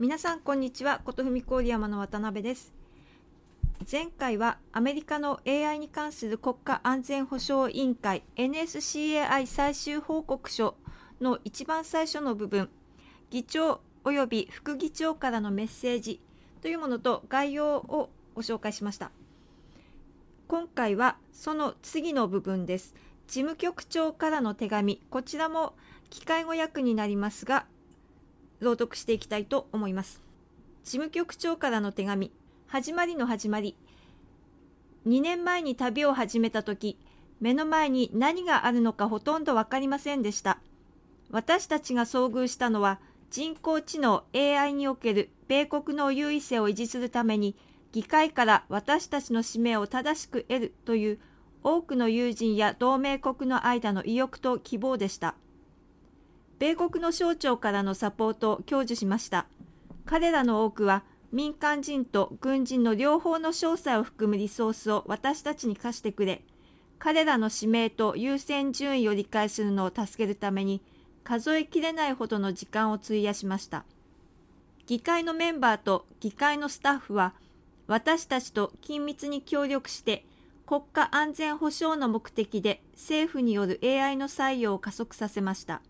[0.00, 1.02] 皆さんこんにちは。
[1.04, 2.72] 琴文郡山の渡辺です。
[3.92, 10.74] 前回はアメリカの AI に関する国家安全保障委員会 NSCAI 最終報告書
[11.20, 12.70] の一番最初の部分
[13.28, 16.22] 議長及び副議長からのメッセージ
[16.62, 19.10] というものと概要をご紹介しました。
[20.48, 22.94] 今回はその次の部分です。
[23.26, 25.74] 事務局長からの手紙こちらも
[26.08, 27.66] 機械語訳になりますが
[28.60, 30.22] 朗読していきたいと思います。
[30.84, 32.30] 事務局長からの手紙。
[32.66, 33.76] 始まりの始まり。
[35.06, 36.98] 2年前に旅を始めた時
[37.40, 40.58] 目の前に何があるのかほとんど分かりませんでした。
[41.30, 47.56] 私たちが遭遇したのは人工知能 AI における米国の優位性を維持するために
[47.92, 51.18] 議会から私たちの使命を正しく得るという
[51.62, 55.34] 多くの友人や同盟国の間の意欲と希望でした。
[56.60, 59.46] 米国の省庁からのサポートを享受しました。
[60.04, 66.44] 彼らの多くは民間人と軍人の両方の詳細を含むリソースを私たちに貸してくれ、
[66.98, 70.82] 彼らの使命と優先順位を理解するのを助けるために
[71.24, 73.86] 数えきれないほどの時間を費やしました。
[74.86, 77.32] 議会のメンバーと議会のスタッフは
[77.86, 80.26] 私たちと緊密に協力して
[80.66, 85.80] 国家安全保障の目的で政府による AI の採用を加速させました。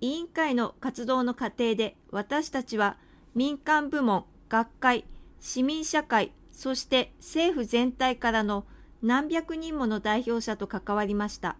[0.00, 2.96] 委員会の活動の過程で私たちは
[3.34, 5.04] 民間部門、学会、
[5.40, 8.64] 市民社会、そして政府全体からの
[9.02, 11.56] 何百人もの代表者と関わりました。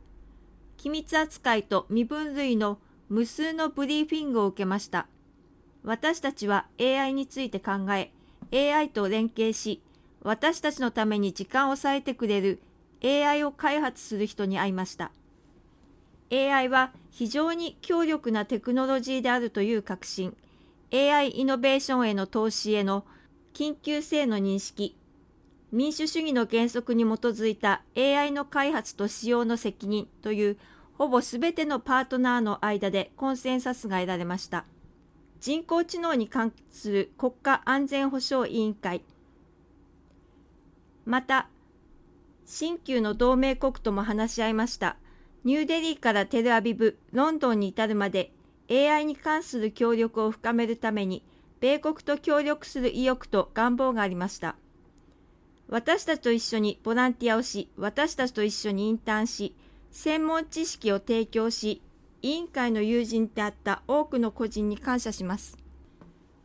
[0.76, 5.06] 機密扱いと身分類の無数のブリーフィングを受けました。
[5.82, 8.12] 私たちは AI について考え、
[8.74, 9.82] AI と連携し、
[10.22, 12.62] 私たちのために時間を割いてくれる
[13.02, 15.12] AI を開発する人に会いました。
[16.32, 20.36] AI は非常に強力なテクノロジーであるという確信、
[20.92, 23.04] AI イノベーションへの投資への
[23.52, 24.96] 緊急性の認識、
[25.72, 30.56] 民主主義の原則に基づいた AI の開発と使用の責任という
[30.94, 34.64] ほぼすべてのパートナーの間でコンセンサスが得られました。
[35.40, 39.02] 人工知能に関する国家安全保障委員会。
[41.06, 41.48] また
[42.44, 44.96] 新旧の同盟国とも話し合いました。
[45.44, 48.32] ニューデリーからテルアビブロンドンに至るまで
[48.70, 51.24] AI に関する協力を深めるために
[51.60, 54.56] 米国と協力する意欲と願望がありました
[55.68, 59.54] 私たちと一緒にボランティアをし私たちと一緒にインターンし
[59.90, 61.82] 専門知識を提供し
[62.22, 65.56] 委員会の友人であった多くの個人に感謝します。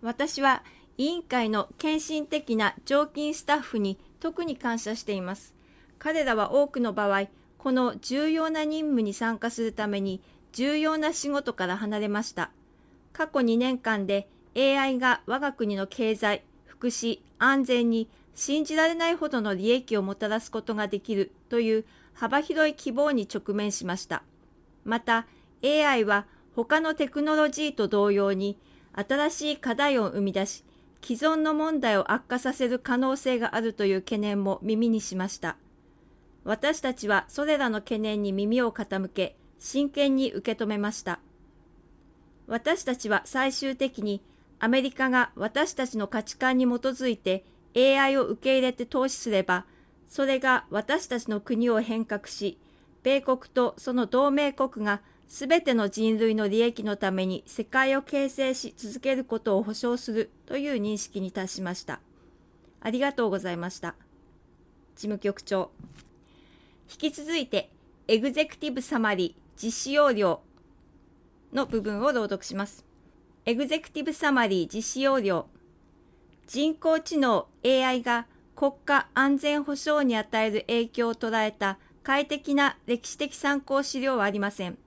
[0.02, 0.64] 私は
[0.98, 5.54] 委員会の献身的な常勤スタッフに特に感謝しています。
[6.00, 7.28] 彼らは多くの場合、
[7.66, 10.22] この重要な任務に参加するために
[10.52, 12.52] 重要な仕事から離れました。
[13.12, 24.22] 過去2年間で AI が我が国の経済、福祉、安全に信じられないほどの利益をもたらすことができるという幅広い希望に直面しました。
[24.84, 25.26] また、
[25.64, 28.60] AI は他のテクノロジーと同様に
[28.94, 30.64] 新しい課題を生み出し、
[31.02, 35.58] 既存の問題を悪化させる可能性があるという懸念も耳にしました。
[36.46, 41.20] 私たちはそれらの懸念に耳を傾け、真剣に受け止めました。
[42.48, 44.22] 私たちは最終的に
[44.60, 47.44] アメリカが私たちの価値観に基づいて
[47.76, 49.66] AI を受け入れて投資すれば、
[50.08, 52.60] それが私たちの国を変革し、
[53.02, 62.00] 米国とその同盟国がすべての人類の利益のために世界を形成し続けることを保証するという認識に達しました。
[62.82, 63.96] ありがとうございました。
[64.96, 65.72] 事務局長。
[66.90, 67.72] 引き続いて、
[68.08, 70.42] エグゼクティブサマリー実施要領
[71.54, 72.86] の部分を朗読します。
[73.46, 75.48] エグゼクティブサマリー実施要領。
[76.48, 84.78] 人工知能 AI が国家安全保障に与える影響を捉えた快適な歴史的参考資料はありません。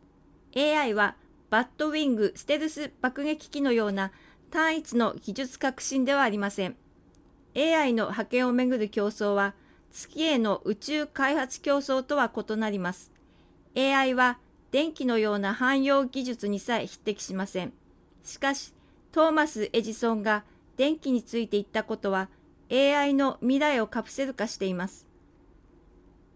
[0.56, 1.16] AI は
[1.50, 4.12] バッドウィングステルス爆撃機のような
[4.50, 6.76] 単一の技術革新ではありません。
[7.56, 9.54] AI の覇権をめぐる競争は
[9.92, 13.12] 月への宇宙開発競争とは異なります。
[13.76, 14.38] AI は
[14.70, 17.72] 電気のような汎用技術にさえ匹敵しません。
[18.24, 18.74] しかし、
[19.12, 20.44] トーマス・エジソンが
[20.76, 22.28] 電気について言ったことは
[22.70, 25.06] AI の未来をカプセル化しています。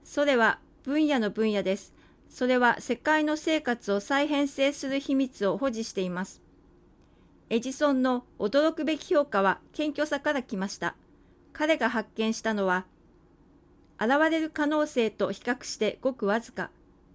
[0.05, 1.93] それは分野の分野です。
[2.29, 6.41] それは世界の生活を再編成する秘密を保持しています。
[7.51, 10.97] エジソンの驚くべき評価は謙虚さから来ました。
[11.53, 12.87] 彼が発見したのは、
[14.05, 16.71] 現れる可能性と比較してごくわずか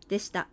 [0.08, 0.48] でした。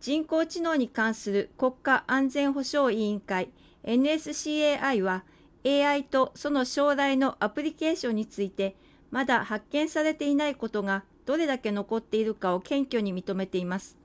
[0.00, 3.50] 人工知能に関する国家安全保障委員会
[3.84, 5.24] NSCAI は
[5.64, 8.76] AI とその将来のアプリケーションについて
[9.10, 13.98] まだ発見されていないことがどれだけ残っているかを謙虚に認めています。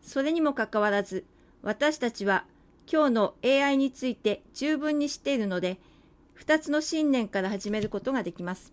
[0.00, 1.24] それにもかかわらず
[1.62, 2.44] 私たちは
[2.90, 5.78] 今日の AI について十分に知っているので
[6.38, 8.72] 2つの信念から始めることができます。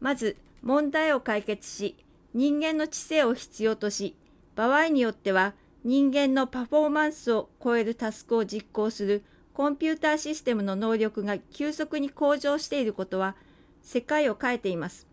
[0.00, 1.94] まず問題を解決し
[2.32, 4.16] 人間の知性を必要とし
[4.56, 5.52] 場合によっては
[5.84, 9.22] 人間のパフォーマンスを超えるタスクを実行する
[9.52, 13.36] コンピューターシステムの能力が急速に向上していることは
[13.82, 15.06] 世界を変えています。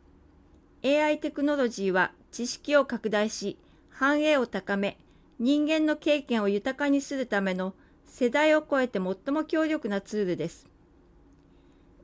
[0.84, 3.58] AI テクノロジーは知識を拡大し
[3.90, 4.98] 繁栄を高め
[5.38, 7.76] 人間の経験を豊かにするための
[8.06, 10.66] 世代を超えて最も強力なツールです。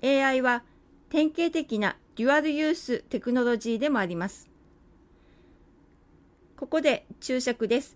[0.03, 0.63] AI は
[1.09, 4.50] 典型的なデュアルユーステクノロジーでもあります。
[6.58, 7.96] ここで注釈です。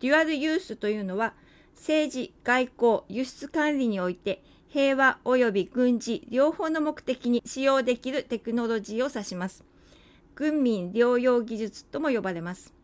[0.00, 1.32] デュアルユースというのは
[1.74, 9.64] 政治、外交、輸出管理において平和及び軍事両方の目的に使用できるテクノロジーを指します。
[10.34, 12.74] 軍民療養技術とも呼ばれます。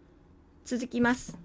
[0.64, 1.36] 続きます。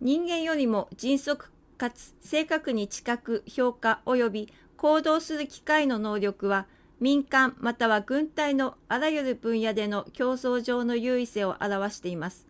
[0.00, 6.66] 人間よりも迅速かつ正確に知覚、評価及び行動する機械の能力は
[7.00, 12.46] 民間または軍隊のあらゆる分野での競争上の優位性を表しています。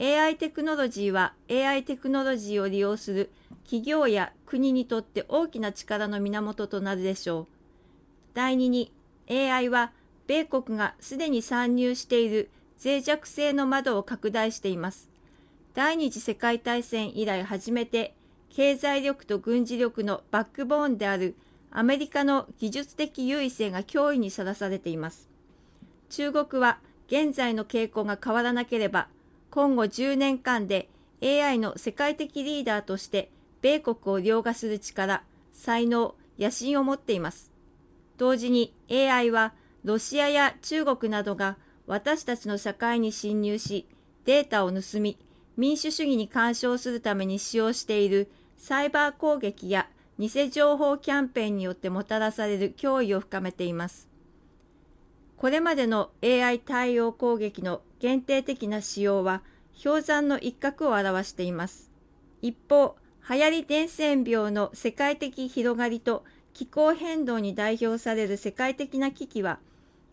[0.00, 3.30] AI テクノロジーは AI テクノロジーを利用する
[3.64, 7.46] 企業や国にとって大きな力の源となるでしょう。
[8.32, 8.92] 第2に
[9.28, 9.92] AI は
[10.26, 12.48] 米国がすでに参入している
[12.82, 15.10] 脆弱性の窓を拡大しています。
[15.74, 18.14] 第二次世界大戦以来初めて
[18.50, 21.34] 経済力と軍事力のバックボーンである
[21.72, 25.28] アメリカの技術的優位性が脅威にさらされています。
[26.08, 29.08] 中国は現在の傾向が変わらなければ
[29.50, 30.88] 今後10年間で
[31.22, 33.30] AI の世界的リーダーとして
[33.62, 35.22] 米国を凌駕する力、
[35.52, 37.52] 才能、野心を持っています。
[38.16, 41.56] 同時に AI はロシアや中国などが
[41.86, 43.86] 私たちの社会に侵入し
[44.24, 45.18] データを盗み
[45.56, 49.88] 民主主義に干渉するために使用しているサイバー攻撃や
[50.20, 54.06] 偽情報キャンペーンによってもたらされる脅威を深めています。
[55.38, 59.40] これまでの AI 対応攻撃の限定的な使用は
[59.82, 61.90] 氷山の一角を表しています。
[62.42, 62.96] 一方、
[63.30, 66.22] 流行り伝染病の世界的広がりと
[66.52, 69.58] 気候変動に代表される世界的な危機は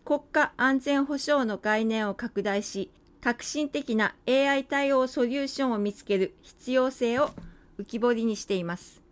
[0.06, 2.90] 国家安全保障の概念を拡大し
[3.20, 7.30] 革新的な AI 対応ソリューションを見つける必要性を
[7.78, 9.07] 浮き彫りにしています。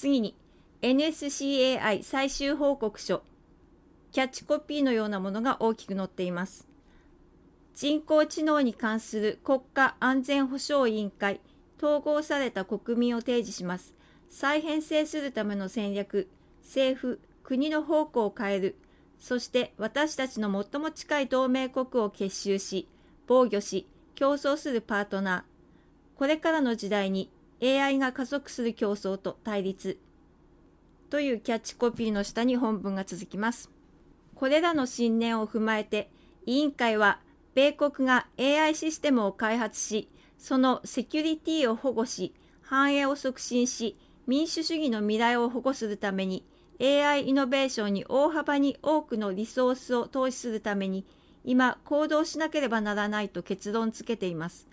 [0.00, 0.36] 次に
[0.80, 3.24] NSCAI 最終報告書
[4.12, 6.68] キャッチコピーのようなものが大きく載っています。
[7.74, 11.40] 人工知能に関する国家安全保障委員会
[11.78, 13.92] 統合された国民を提示します。
[14.30, 16.28] 再編成するための戦略、
[16.62, 18.76] 政府、国の方向を変える、
[19.18, 22.86] そして私たちの最も近い同盟国を結集し、
[23.26, 25.42] 防御し、競争するパートナー。
[26.16, 29.98] これからの時代に AI が加速する競争と対立。
[31.10, 33.70] というキャッチコピーの下に本文が続きます。
[34.34, 36.10] これらの信念を踏まえて、
[36.46, 37.20] 委員会は
[37.54, 40.08] 米国が AI システムを開発し、
[40.38, 43.96] そのセキュリティを保護し、繁栄を促進し、
[44.26, 46.44] 民主主義の未来を保護するために、
[46.80, 51.04] AI イノベーションに大幅に多くのリソースを投資するために
[51.44, 54.68] 今行動しなければならないと結論付けています。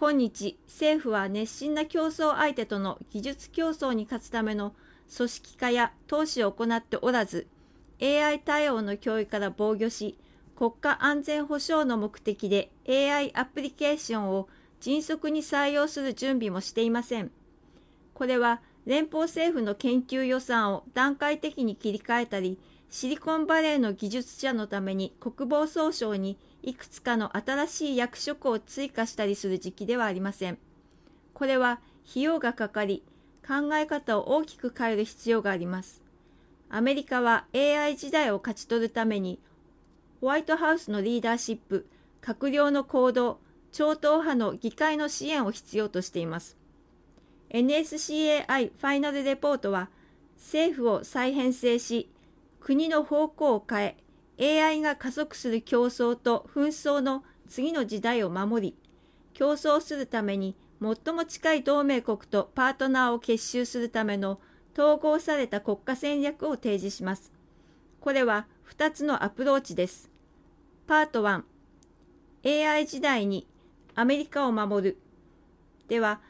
[0.00, 4.72] 今日、政府は熱心な競争相手との技術競争に勝つための
[5.16, 7.48] 組織化や投資を行っておらず、
[8.00, 10.16] AI 対応の脅威から防御し、
[10.56, 14.48] 国家安全保障の目的で AI アプリケーションを
[14.80, 17.32] 迅速に採用する準備もしていません。
[18.14, 22.56] これは連邦政府の研究予算を段階的に切り替えたり、
[22.88, 30.58] シリコンバレーの技術者のために国防総省にいくつかの新しい役職を追加したりする時期ではありません。
[31.34, 33.04] これは費用がかかり、
[33.46, 36.02] 考え方を大きく変える必要があります。
[36.68, 39.38] アメリカは AI 時代を勝ち取るために、
[40.20, 41.86] ホワイトハウスのリーダーシップ、
[42.20, 43.38] 閣僚の行動、
[43.72, 46.58] 超党派の議会の支援を必要としています。
[47.50, 49.88] NSCAI ファイナルレポートは、
[50.36, 52.10] 政府を再編成し、
[52.60, 53.96] 国の方向を変え
[54.40, 58.76] AI が加速する競争と紛争の次の時代を守り
[59.34, 64.40] 競争するために最も近い同盟国とパートナーを結集するための
[64.74, 67.32] 統合された国家戦略を提示します。
[68.00, 70.08] これは2つのアプローチです。
[70.86, 71.42] パート1
[72.44, 73.48] AI 時代に
[73.96, 74.98] アメリカを守る
[75.88, 76.20] では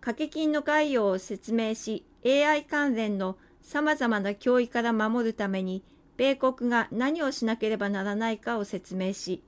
[0.00, 5.82] 掛け金の概要を説明し AI 関連の様々な脅威から守るために
[6.18, 9.42] 米国が何をしなければならないかを説明し、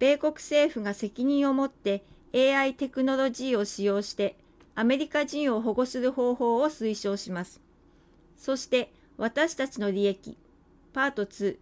[0.00, 4.36] 米国政府が責任を持って AI テクノロジーを使用して
[4.74, 7.60] アメリカ人を保護する方法を推奨します。
[8.36, 10.36] そして私たちの利益
[10.92, 11.56] パート2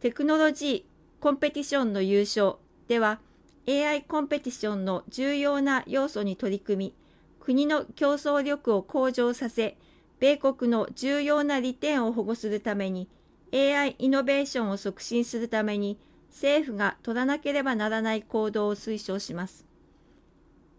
[0.00, 2.56] テクノロジーコンペティションの優勝
[2.88, 3.20] では
[3.68, 6.94] AI コンペティションの重要な要素に取り組み
[7.40, 9.76] 国の競争力を向上させ
[10.18, 13.08] 米国の重要な利点を保護するために
[13.52, 15.98] AI イノベーションを促進するために
[16.30, 19.64] 政府が取らなければならない行動を推奨します。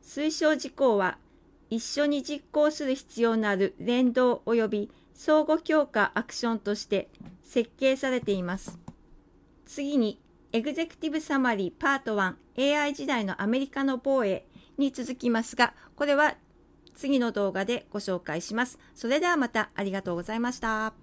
[0.03, 1.17] 推奨事項は、
[1.69, 7.09] 一緒に実行する必要のある連動及び相互強化アクションとして
[7.43, 8.79] 設計されています。
[9.65, 10.21] 次に、
[10.53, 14.45] エグゼクティブサマリーパート 1AI 時代のアメリカの防衛
[14.77, 16.35] に続きますが、これは
[16.93, 18.79] 次の動画でご紹介します。
[18.95, 20.97] それではまたありがとうございました。